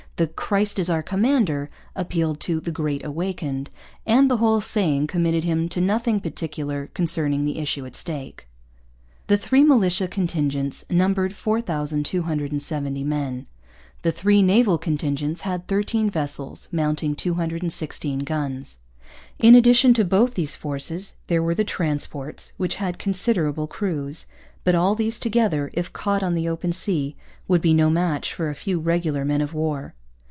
[0.17, 3.71] The 'Christ our Commander' appealed to the 'Great Awakened.'
[4.05, 8.47] And the whole saying committed him to nothing particular concerning the issue at stake.
[9.25, 13.47] The three militia contingents numbered 4,270 men.
[14.03, 18.77] The three naval contingents had 13 vessels mounting 216 guns.
[19.39, 24.27] In addition to both these forces there were the transports, which had considerable crews.
[24.63, 27.15] But all these together, if caught on the open sea,
[27.47, 29.95] would be no match for a few regular men of war.